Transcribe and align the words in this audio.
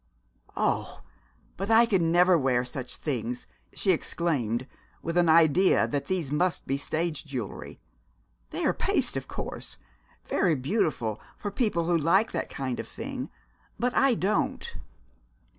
'Oh, 0.57 1.03
but 1.57 1.69
I 1.69 1.85
could 1.85 2.01
never 2.01 2.35
wear 2.35 2.65
such 2.65 2.95
things,' 2.95 3.45
she 3.71 3.91
exclaimed, 3.91 4.65
with 5.03 5.15
an 5.15 5.29
idea 5.29 5.87
that 5.87 6.05
these 6.07 6.31
must 6.31 6.65
be 6.65 6.75
stage 6.75 7.23
jewellery. 7.23 7.79
'They 8.49 8.65
are 8.65 8.73
paste, 8.73 9.15
of 9.15 9.27
course 9.27 9.77
very 10.25 10.55
beautiful 10.55 11.21
for 11.37 11.51
people 11.51 11.83
who 11.85 11.95
like 11.95 12.31
that 12.31 12.49
kind 12.49 12.79
of 12.79 12.87
thing 12.87 13.29
but 13.77 13.93
I 13.95 14.15
don't.' 14.15 14.73